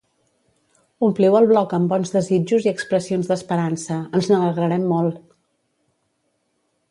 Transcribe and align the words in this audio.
Ompliu 1.07 1.35
el 1.39 1.47
blog 1.51 1.75
amb 1.77 1.91
bons 1.93 2.13
desitjos 2.15 2.65
i 2.67 2.71
expressions 2.71 3.29
d'esperança, 3.31 3.99
ens 4.21 4.29
n'alegrarem 4.31 4.87
molt! 4.95 5.21